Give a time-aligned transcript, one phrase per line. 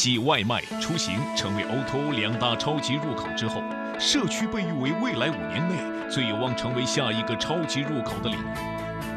[0.00, 3.62] 继外卖、出行成为 O2O 两大超级入口之后，
[3.98, 5.74] 社区被誉为未来五年内
[6.08, 8.44] 最有望成为下一个超级入口的领域。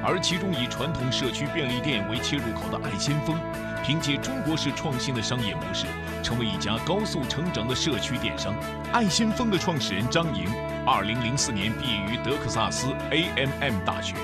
[0.04, 3.34] 而其中以传统社区便利店为切入口的爱先锋，
[3.82, 5.86] 凭借中国式创新的商业模式，
[6.21, 8.54] 成为一家高速成长的社区电商。
[8.92, 10.50] 爱先锋的创始人张莹，
[10.86, 14.15] 二零零四年毕业于德克萨斯 A&M 大学。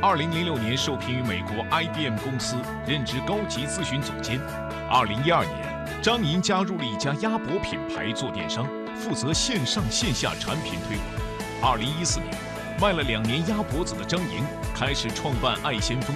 [0.00, 4.40] 二零零六年受聘于美国 IBM 公司，任职高级咨询总监。
[4.88, 5.67] 二零一二年，
[6.02, 11.72] 张莹加入了一家鸭脖品牌做电商，负责线上线下产品推广。
[11.72, 12.32] 二零一四年，
[12.80, 16.14] 卖了两年鸭脖子的张莹开始创办爱先锋。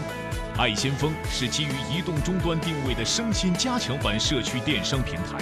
[0.57, 5.39] 爱先锋是基于移动终端定位的生鲜加强版社区电商平台，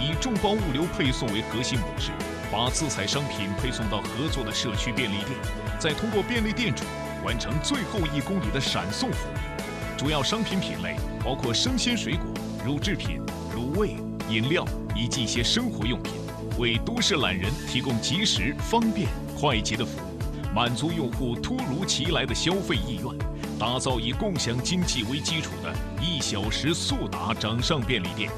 [0.00, 2.10] 以众包物流配送为核心模式，
[2.50, 5.30] 把自采商品配送到合作的社区便利店，
[5.78, 6.84] 再通过便利店主。
[7.24, 12.26] 完成最后一公里的闪送服务，主要商品品类包括生鲜水果、
[12.64, 13.20] 乳制品、
[13.56, 13.96] 卤味、
[14.28, 16.12] 饮料以及一些生活用品，
[16.58, 19.08] 为都市懒人提供及时、方便、
[19.40, 28.30] 快捷的服务，满足用户突如其来的消费意愿，打造以共享经济为基础的一小时速达掌上便利店。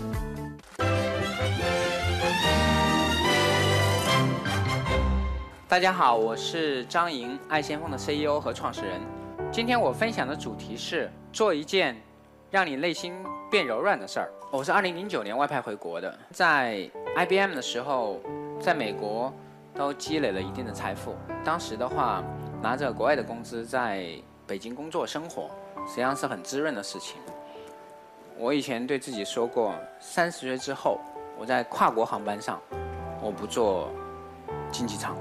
[5.67, 9.01] 大家好，我是张莹，爱先锋的 CEO 和创始人。
[9.51, 12.01] 今天我分享的主题是做一件
[12.51, 13.15] 让你内心
[13.51, 14.31] 变柔软的事儿。
[14.51, 18.21] 我是2009年外派回国的，在 IBM 的时候，
[18.59, 19.31] 在美国
[19.75, 21.15] 都积累了一定的财富。
[21.45, 22.25] 当时的话，
[22.63, 24.09] 拿着国外的工资在
[24.47, 25.51] 北京工作生活，
[25.87, 27.21] 实际上是很滋润的事情。
[28.39, 30.99] 我以前对自己说过，三十岁之后，
[31.39, 32.59] 我在跨国航班上，
[33.21, 33.91] 我不坐
[34.73, 35.15] 经济舱。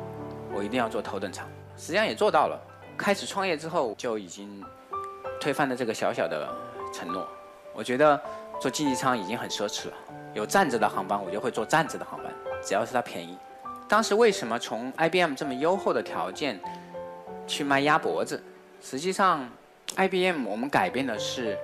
[0.55, 2.57] 我一定要做头等舱，实际上也做到了。
[2.97, 4.63] 开始创业之后，就已经
[5.41, 6.47] 推翻了这个小小的
[6.97, 7.27] 承诺。
[7.73, 8.19] 我觉得
[8.59, 9.93] 坐经济舱已经很奢侈了，
[10.33, 13.37] 有站着的航班，我就会坐站着的航班，只要是它便宜。
[13.87, 16.59] 当时为什么从 IBM 这么优厚的条件
[17.45, 18.41] 去卖鸭脖子？
[18.81, 19.47] 实际上
[19.95, 21.57] ，IBM 我们改变的是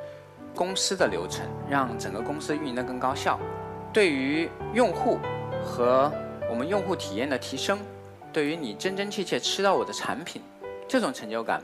[0.56, 3.40] 公司的流程，让整个公司运营的更高效。
[3.92, 5.20] 对于用户
[5.64, 6.12] 和
[6.50, 7.80] 我们用户体验的提升。
[8.32, 10.42] 对于你真真切切吃到我的产品，
[10.88, 11.62] 这种成就感，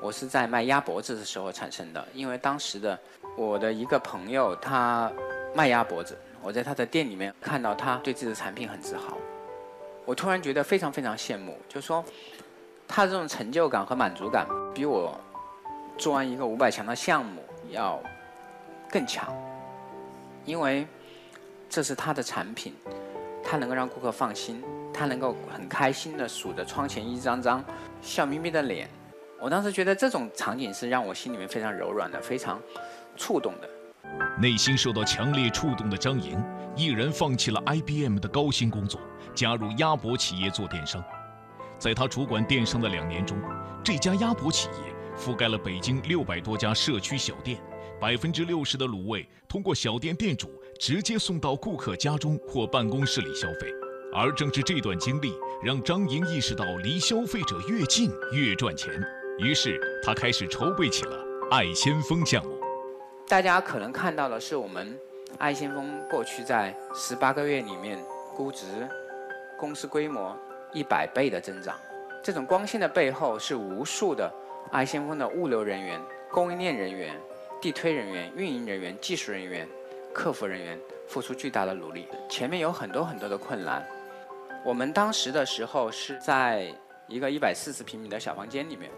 [0.00, 2.06] 我是在卖鸭脖子的时候产生的。
[2.14, 2.98] 因为当时的
[3.36, 5.10] 我的一个朋友，他
[5.54, 9.16] 卖鸭脖子，我在他的店里面看到他对自己的产品很自豪，
[10.04, 12.04] 我突然觉得非常非常羡慕，就说
[12.86, 15.18] 他这种成就感和满足感，比我
[15.96, 18.00] 做完一个五百强的项目要
[18.90, 19.34] 更强，
[20.44, 20.86] 因为
[21.68, 22.74] 这是他的产品，
[23.42, 24.62] 他能够让顾客放心。
[24.98, 27.62] 他能够很开心的数着窗前一张张
[28.00, 28.88] 笑眯眯的脸，
[29.40, 32.60] 我当时觉得这种场景是让我心里面非常柔软的，非常
[33.16, 33.68] 触动的。
[34.40, 36.42] 内心受到强烈触动的张莹，
[36.74, 39.00] 毅然放弃了 IBM 的高薪工作，
[39.34, 41.02] 加入鸭脖企业做电商。
[41.78, 43.36] 在他主管电商的两年中，
[43.84, 47.58] 这家鸭脖企业覆盖了北京六百多家社区小店，
[48.00, 53.70] 百分之六十的卤味通过小店店主直接送到顾客家中或办公室里消费。
[54.14, 55.32] 而正是这段经历，
[55.62, 58.90] 让张莹意识到离消费者越近越赚钱。
[59.38, 62.58] 于是，他开始筹备起了爱先锋项目。
[63.28, 64.98] 大家可能看到的是我们
[65.36, 68.02] 爱先锋过去在十八个月里面
[68.34, 68.88] 估值、
[69.58, 70.34] 公司规模
[70.72, 71.76] 一百倍的增长。
[72.24, 74.32] 这种光鲜的背后，是无数的
[74.72, 77.14] 爱先锋的物流人员、供应链人员、
[77.60, 79.68] 地推人员、运营人员、技术人员、
[80.14, 82.08] 客服人员付出巨大的努力。
[82.26, 83.86] 前面有很多很多的困难。
[84.64, 86.74] 我们当时的时候是在
[87.06, 88.90] 一个一百四十平米的小房间里面，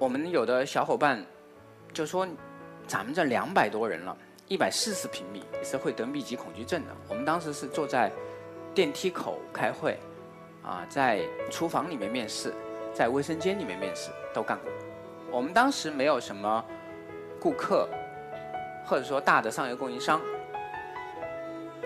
[0.00, 1.22] 我们有的小伙伴
[1.92, 2.26] 就说
[2.88, 4.16] ：“咱们这两百多人了，
[4.48, 8.10] 一百四十平米是会得密集恐惧症的。”我们当时是坐在
[8.74, 9.98] 电梯口开会，
[10.62, 12.54] 啊，在厨房里面面试，
[12.94, 14.72] 在卫生间里面面试都干过。
[15.30, 16.64] 我们当时没有什么
[17.38, 17.86] 顾客，
[18.86, 20.18] 或者说大的上游供应商。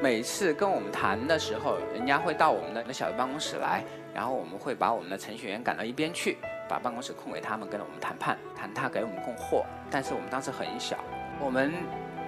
[0.01, 3.85] 每次跟我们谈的时候，人家会到我们的小的办公室来，
[4.15, 6.39] 然后我们会把我们的程序员赶到一边去，
[6.75, 9.65] 把办公室空给他们，跟我们谈判，谈他给我们供货。
[9.93, 10.97] 但是我们当时很小，
[11.39, 11.73] 我们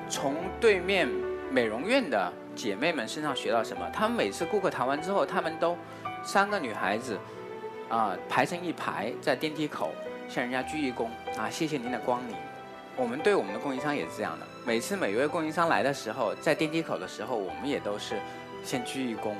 [0.08, 1.08] 从对面
[1.50, 3.90] 美容院的姐妹们身上学到什么？
[3.92, 5.76] 她们每次顾客谈完之后，她们都
[6.22, 7.18] 三个女孩子
[7.88, 9.90] 啊排成一排在电梯口
[10.28, 12.36] 向人家鞠一躬啊，谢谢您的光临。
[12.96, 14.46] 我们对我们的供应商也是这样的。
[14.64, 18.20] 每次每一位供应商来的时候，在电梯口的时候，我们也都是
[18.62, 19.32] 先鞠一躬，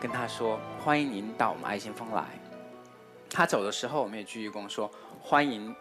[0.00, 2.24] 跟他说欢迎您到我们爱先锋来。
[3.32, 5.74] 他走的时候，我们也鞠一躬说欢迎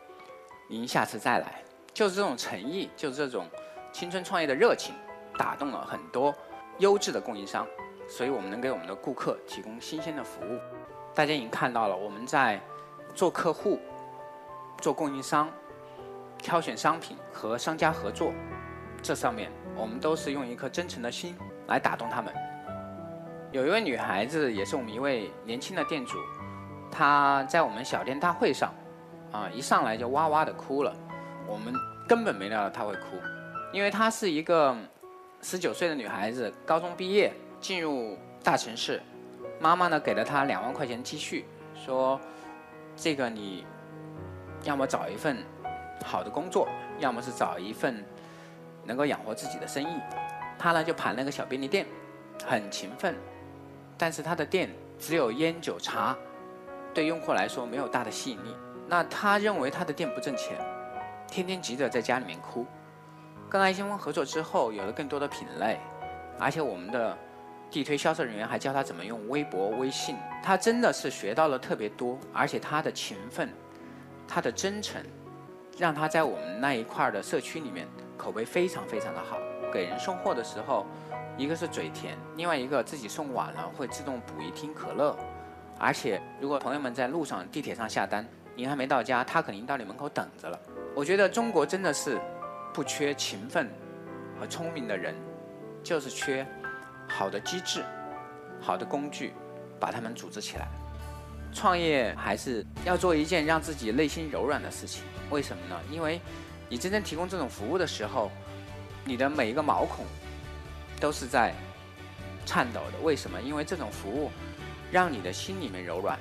[0.70, 1.62] 您下次再来。
[1.94, 3.46] 就是这种诚意，就是这种
[3.92, 4.96] 青春创业的热情，
[5.38, 6.34] 打动了很多
[6.80, 7.68] 优质的供应商，
[8.08, 10.58] 所以我们能给我们的顾客提供新鲜的服务。
[11.14, 12.62] 大家已经看到了，我们在
[13.14, 13.78] 做客户、
[14.80, 15.52] 做供应商、
[16.38, 18.32] 挑选商品和商家合作
[19.04, 21.36] 这上面，我们都是用一颗真诚的心
[21.68, 22.34] 来打动他们。
[23.52, 26.18] 有一位女孩子，也是我们一位年轻的店主，
[26.92, 28.74] 她在我们小店大会上，
[29.32, 30.94] 啊，一上来就哇哇的哭了。
[31.48, 31.74] 我们
[32.08, 33.18] 根本没料到她会哭，
[33.72, 34.76] 因为她是一个
[35.42, 39.02] 十九岁的女孩子，高中毕业进入大城市，
[39.60, 42.20] 妈妈呢给了她两万块钱积蓄，说
[42.96, 43.66] 这个你
[44.64, 45.38] 要么找一份
[46.06, 46.68] 好的工作，
[47.00, 48.04] 要么是找一份
[48.84, 49.88] 能够养活自己的生意。
[50.60, 51.86] 她呢就盘了个小便利店，
[52.46, 53.16] 很勤奋。
[53.98, 54.68] 但是他的店
[54.98, 56.18] 只有烟酒茶，
[56.94, 58.56] 对用户来说没有大的吸引力。
[58.88, 60.58] 那他认为他的店不挣钱，
[61.28, 62.66] 天天急着在家里面哭。
[63.50, 65.80] 跟爱先锋合作之后，有了更多的品类，
[66.40, 67.18] 而且我们的
[67.70, 70.16] 地推销售人员还教他怎么用微博、微信。
[70.44, 73.50] 他真的是学到了特别多，而且他的勤奋，
[74.28, 75.02] 他的真诚，
[75.78, 79.38] 让他在我们那一块的社区里面口碑非常非常的好。
[79.72, 80.86] 给人送货的时候。
[81.38, 85.18] 一个是嘴甜，另外一个自己送晚了会自动补一听可乐，
[85.84, 88.24] 而且如果朋友们在路上、地铁上下单，
[88.56, 90.60] 您还没到家，他肯定到你门口等着了。
[90.96, 92.22] 我觉得中国真的是
[92.72, 93.68] 不缺勤奋
[94.40, 95.16] 和聪明的人，
[95.84, 96.46] 就是缺
[97.10, 97.84] 好的机制、
[98.62, 99.34] 好的工具，
[99.80, 100.68] 把他们组织起来。
[101.52, 105.04] 创业还是要做一件让自己内心柔软的事情。
[105.32, 105.76] 为什么呢？
[105.90, 106.22] 因为
[106.70, 108.30] 你真正提供这种服务的时候，
[109.04, 110.06] 你的每一个毛孔。
[111.00, 111.52] 都是在
[112.46, 113.42] 颤抖的，为什么？
[113.42, 114.30] 因为这种服务
[114.92, 116.20] 让你的心里面柔软，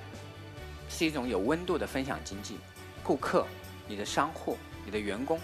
[0.89, 2.59] 是一种有温度的分享经济。
[3.03, 3.45] 顾客、
[3.89, 5.41] 你的商户、你的员工，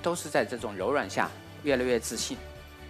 [0.00, 1.30] 都是在这种柔软下
[1.62, 2.38] 越来越自信，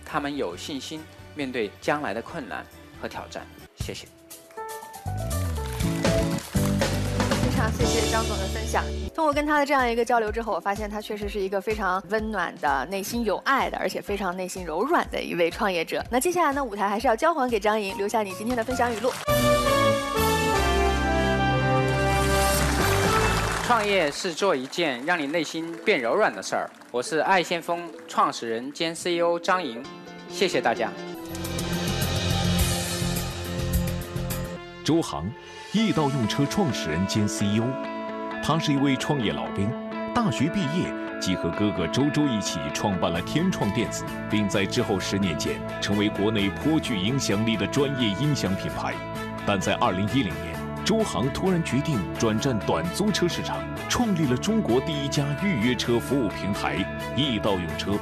[0.05, 1.03] 他们有信心
[1.35, 2.65] 面对将来的困难
[3.03, 3.45] 和挑战。
[3.79, 4.07] 谢谢。
[7.43, 8.85] 非常谢谢张总的分享。
[9.15, 16.05] 通过跟他的这样一个交流之后，我发现他确实是一个非常温暖的、内心有爱的，而且非常内心柔软的一位创业者。
[16.11, 19.11] 那接下来呢，舞台还是要交还给张莹，留下你今天的分享语录。
[23.71, 26.69] 创业是做一件让你内心变柔软的事儿。
[26.91, 29.81] 我是爱先锋创始人兼 CEO 张莹，
[30.29, 30.91] 谢谢大家。
[34.85, 35.31] 周航。
[35.73, 37.63] 易道用车创始人兼 CEO，
[38.43, 39.71] 他是一位创业老兵。
[40.13, 48.93] 大学毕业即和哥哥周周一起创办了天创电子，并在之后十年间成为国内颇具影响力的专业音响品牌。
[49.47, 50.35] 但在2010年，
[50.85, 56.77] 周航突然决定转战短租车市场，创立了中国第一家预约车服务平台
[57.17, 57.93] 易到用车。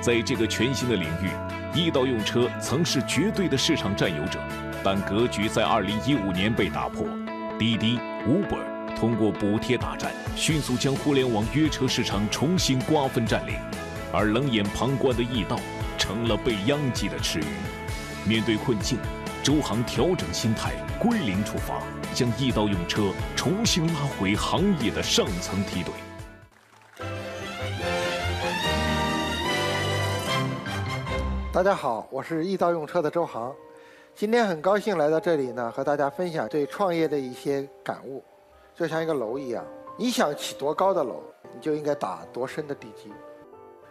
[0.00, 1.28] 在这个全新的领域，
[1.74, 4.40] 易到用车曾是绝对的市场占有者。
[4.82, 7.06] 但格局在2015年被打破，
[7.58, 13.56] 滴滴、Uber 通过补贴大战，迅速将互联网约车市场重新瓜分占领，
[14.10, 15.60] 而冷眼旁观的易到
[15.98, 17.44] 成了被殃及的池鱼。
[18.24, 18.98] 面对困境，
[19.42, 21.82] 周航调整心态，归零出发，
[22.12, 25.92] 将易到用车重新拉回行业的上层梯队。
[31.52, 33.54] 大家好，我是易到用车的周航。
[34.14, 38.22] 今天很高兴来到这里呢，和大家分享对创业的一些感悟。
[38.74, 39.64] 就像一个楼一样，
[39.96, 41.22] 你想起多高的楼，
[41.54, 43.12] 你就应该打多深的地基。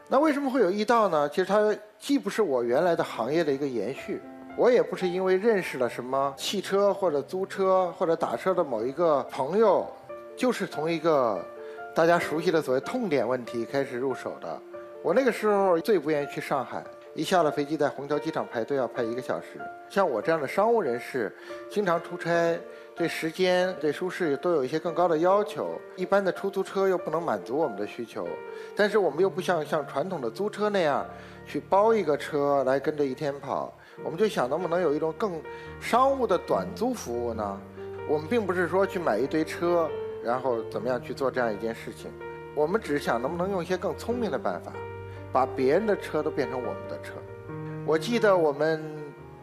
[0.07, 1.29] 那为什么会有易道呢？
[1.29, 4.21] 其实它既不是我原来的行业的一个延续，
[4.59, 9.87] 我也不是因为认识了什么汽车或者租车或者打车的某一个朋友，
[10.35, 11.41] 就是从一个
[11.95, 14.61] 大家熟悉的所谓痛点问题开始入手的。
[15.01, 16.83] 我那个时候最不愿意去上海。
[17.15, 19.59] 一下了飞机，在虹桥机场排队要排一个小时。
[19.89, 21.33] 像我这样的商务人士，
[21.69, 22.59] 经常出差，
[22.95, 25.79] 对时间、对舒适都有一些更高的要求。
[25.95, 28.27] 一般的出租车又不能满足我们的需求，
[28.75, 31.05] 但是我们又不像像传统的租车那样，
[31.47, 33.73] 去包一个车来跟着一天跑。
[34.03, 35.41] 我们就想，能不能有一种更
[35.79, 37.61] 商务的短租服务呢？
[38.07, 39.89] 我们并不是说去买一堆车，
[40.23, 42.11] 然后怎么样去做这样一件事情。
[42.55, 44.71] 我们只是想，能不能用一些更聪明的办法。
[45.31, 47.13] 把别人的车都变成我们的车。
[47.85, 48.83] 我记得我们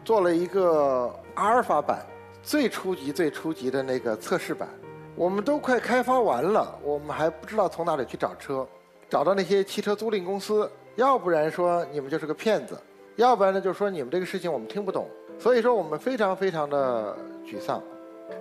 [0.03, 2.05] 做了一个阿尔法版，
[2.43, 4.67] 最初级、最初级的那个测试版，
[5.15, 8.67] 我们都快开发完了，我们还不知道从哪里去找车，
[9.09, 12.77] 找到那些汽车租赁公司，要不然说你们就是个骗子，
[13.17, 15.07] 要不然呢就是说你们这个事情我们听不懂，
[15.37, 17.83] 所以说我们非常非常的沮丧，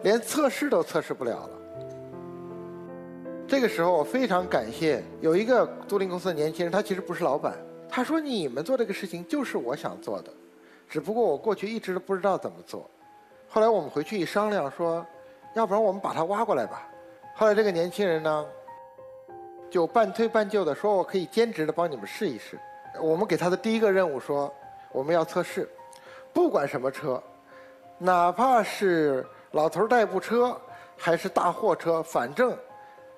[0.02, 1.50] 连测试都测试不了了。
[3.48, 7.56] 这个时候，我非常感谢有一个租赁公司的年轻人，他其实不是老板。
[7.88, 10.30] 他说：“你们做这个事情就是我想做的，
[10.88, 12.90] 只不过我过去一直都不知道怎么做。
[13.48, 15.06] 后来我们回去一商量，说，
[15.54, 16.88] 要不然我们把他挖过来吧。
[17.36, 18.44] 后来这个年轻人呢，
[19.70, 22.58] 就半推半就的说，我可以兼职的帮你们试一试。
[23.00, 24.52] 我们给他的第一个任务说，
[24.96, 25.68] 我们要测试，
[26.32, 27.22] 不管什么车，
[27.98, 30.58] 哪怕是老头代步车
[30.96, 32.56] 还是大货车，反正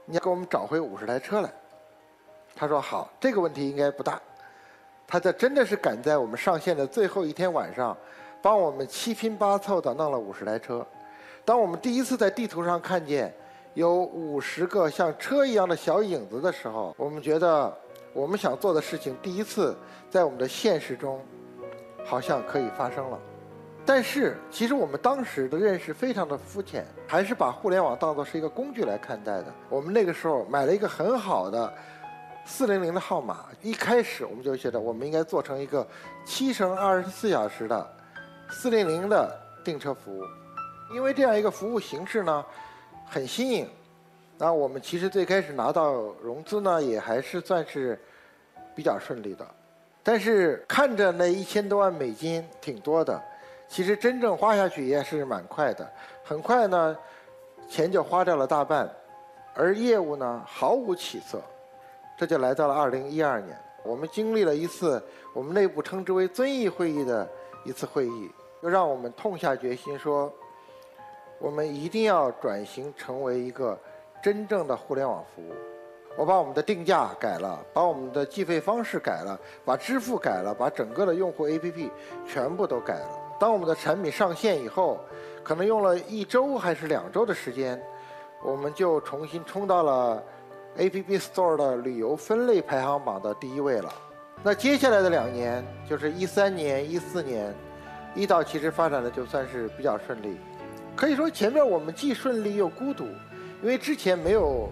[0.04, 1.48] 你要给我们找回五十台车来。
[2.56, 4.20] 他说好，这个问题应该不大。
[5.06, 7.96] 他这真的是赶在我们上线的最后一天晚上，
[8.42, 10.84] 帮我们七拼八凑的弄了五十台车。
[11.44, 13.32] 当我们第一次在地图上看见
[13.74, 17.72] 有五十个像车一样的小影子的时候，我们觉得
[18.12, 19.76] 我们想做的事情第一次
[20.10, 21.24] 在我们的现实中
[22.08, 23.18] 好像可以发生了。
[23.84, 29.46] 但是其实我们当时的认识非常的肤浅，还是把互联网当作是一个工具来看待的。
[29.68, 31.72] 我们那个时候买了一个很好的。
[32.50, 35.86] 四零零的号码，一开始我们就觉得我们应该做成一个
[36.24, 37.86] 七乘二十四小时的
[38.48, 40.22] 四零零的订车服务，
[40.94, 42.42] 因为这样一个服务形式呢
[43.04, 43.68] 很新颖。
[44.38, 48.00] 那我们其实最开始拿到融资呢也还是算是
[48.74, 49.46] 比较顺利的，
[50.10, 53.22] 但是看着那一千多万美金挺多的，
[53.68, 55.86] 其实真正花下去也是蛮快的，
[56.24, 56.96] 很快呢
[57.68, 58.90] 钱就花掉了大半，
[59.52, 61.42] 而业务呢毫无起色。
[62.16, 64.98] 这就来到了二零一二年，我们经历了一次
[65.34, 67.28] 我们内部称之为遵义会议的
[67.66, 68.30] 一次会议，
[68.62, 70.32] 又让我们痛下决心说，
[71.38, 73.78] 我们一定要转型成为一个
[74.22, 75.52] 真正的互联网服务。
[76.18, 81.88] 我把我们的定价改了，把我们的计费方式改了，把支付改了，把整个的用户 APP
[82.26, 83.08] 全部都改了。
[83.38, 84.98] 当我们的产品上线以后，
[85.44, 87.80] 可能用了一周还是两周的时间，
[88.42, 90.20] 我们就重新冲到了。
[90.76, 93.92] App Store 的旅游分类排行榜的第一位了。
[94.44, 97.52] 那接下来的两年，就是一三年、一四年，
[98.14, 100.36] 一到其实发展的就算是比较顺利。
[100.94, 103.04] 可以说前面我们既顺利又孤独，
[103.60, 104.68] 因为之前没有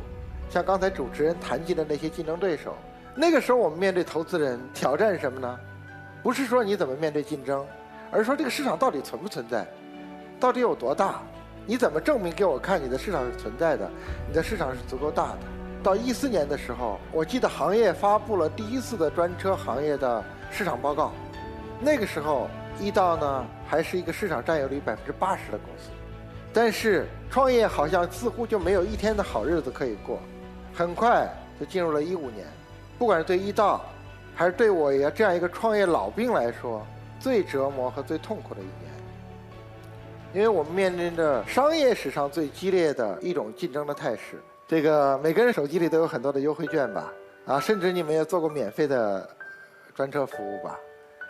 [0.49, 2.75] 像刚才主持人谈及的那些竞争对手。
[3.15, 5.59] 那个时候我们面对投资人挑战什么呢？
[6.23, 7.65] 不是说你怎么面对竞争，
[8.11, 9.67] 而是说这个市场到底存不存在，
[10.39, 11.23] 到底有多大？
[11.65, 13.91] 你怎么证明给我看你的市场是存在的，
[14.29, 15.39] 你的市场是足够大的？
[15.83, 21.13] 到一四年的时候，我记得行业发布了第一次的专车行业的市场报告。
[21.81, 22.49] 那个时候，
[22.81, 25.91] 易到呢还是一个市场占有率百分之八十的公司。
[26.53, 30.19] 但是创业好像似乎就没有一天的好日子可以过。
[30.77, 31.27] 很快
[31.59, 32.47] 就进入了一五年，
[32.99, 33.83] 不管是对易到，
[34.35, 36.87] 还是对我也这样一个创业老兵来说，
[37.19, 38.95] 最折磨和最痛苦的一年。
[40.35, 44.39] 因为我们面临着商业史上最激烈的一种竞争的态势。
[44.69, 47.11] 这个每个人手机里都有很多的优惠券吧，
[47.47, 49.27] 啊，甚至你们也做过免费的
[49.95, 50.79] 专车服务吧。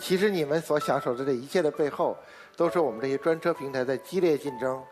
[0.01, 2.17] 其实你们所享受的这一切的背后，
[2.57, 4.83] 都是我们这些专车平台在激烈竞争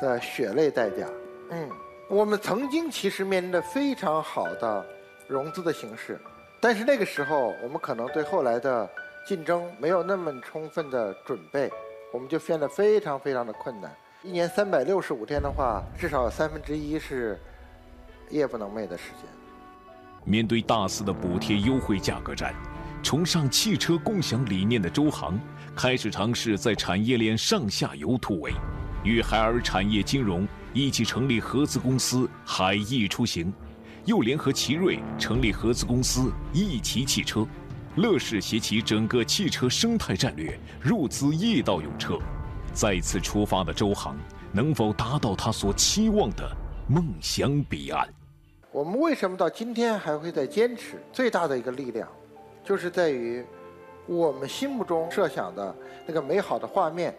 [0.00, 1.06] 的血泪代价。
[1.50, 1.68] 嗯，
[2.08, 4.84] 我们曾经其实面临着非常好的
[5.26, 6.18] 融资的形式，
[6.60, 8.88] 但是那个时候我们可能对后来的
[9.26, 11.70] 竞争没有那么充分的准备，
[12.12, 13.94] 我们就变得非常非常的困难。
[14.22, 17.38] 一年三百六十五天的话，至少有三分之一是。
[18.30, 19.24] 夜不能寐的时间。
[20.22, 22.54] 面对大肆的补贴优惠价格战，
[23.02, 25.40] 崇尚汽车共享理念的周航
[25.74, 28.52] 开始尝试在产业链上下游突围，
[29.02, 33.52] 与海尔产业金融一起成立合资公司海翼出行，
[34.04, 37.46] 又联合奇瑞成立合资公司一奇汽车，
[37.96, 42.18] 乐视携起整个汽车生态战略入资易到用车。
[42.72, 44.16] 再次出发的周航
[44.52, 46.56] 能否达到他所期望的
[46.86, 48.08] 梦想彼岸？
[48.70, 51.02] 我们为什么到今天还会在坚持？
[51.12, 52.06] 最大的一个力量，
[52.62, 53.44] 就是在于
[54.06, 55.74] 我们心目中设想的
[56.06, 57.16] 那个美好的画面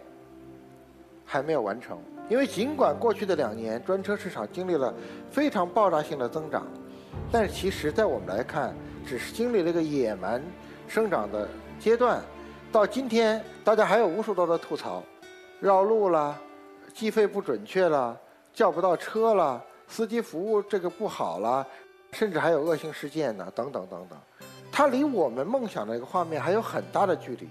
[1.24, 1.98] 还没有完成。
[2.30, 4.94] 因为尽管过去的两年专车市场经历了
[5.32, 6.64] 非常爆炸性的增长，
[7.30, 8.72] 但是其实在我们来看，
[9.04, 10.40] 只是经历了一个野蛮
[10.86, 11.48] 生长的
[11.80, 12.22] 阶段。
[12.70, 15.02] 到今天，大家还有无数多的吐槽：
[15.58, 16.38] 绕路了，
[16.94, 18.16] 计费不准确了，
[18.54, 19.60] 叫不到车了。
[19.88, 21.66] 司机服务这个不好了，
[22.12, 24.16] 甚至还有恶性事件呢，等等等等。
[24.70, 27.48] 它离我们梦想的一个画面还有很大的距离。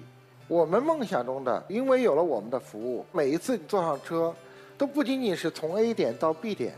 [0.47, 4.33] 我们梦想中的，因为有了我们的服务，每一次你坐上车，
[4.79, 6.73] 都不仅仅是从 A 点到 B 点，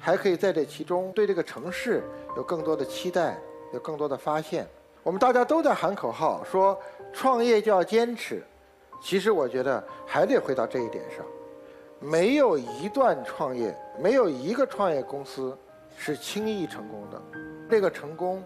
[0.00, 2.02] 还可以在这其中对这个城市
[2.36, 3.38] 有更多的期待，
[3.72, 4.66] 有更多的发现。
[5.04, 6.76] 我们大家都在喊口号，说
[7.12, 8.42] 创业就要坚持。
[9.00, 11.24] 其实我觉得还得回到这一点上。
[12.00, 15.56] 没有一段创业，没有一个创业公司
[15.96, 17.22] 是轻易成功的。
[17.70, 18.42] 这个成功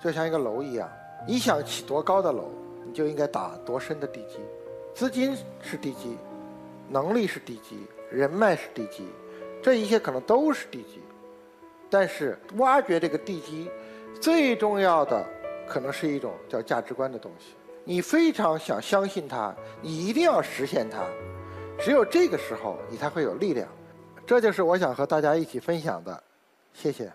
[0.00, 0.88] 就像一个楼一样，
[1.26, 2.52] 你想起多高的楼，
[2.86, 4.38] 你就应该打多深的地基。
[4.94, 6.16] 资金是地基，
[6.88, 9.06] 能力是地基，人脉是地基，
[9.62, 11.00] 这一切可能都是地基。
[11.88, 13.70] 但是挖掘这个地基，
[14.20, 15.24] 最重要的
[15.66, 17.54] 可能是一种叫价值观的东西。
[17.84, 21.04] 你非常想相信它，你一定要实现它，
[21.78, 23.68] 只有这个时候你才会有力量。
[24.24, 26.22] 这就是我想和大家一起分享的，
[26.72, 27.12] 谢谢。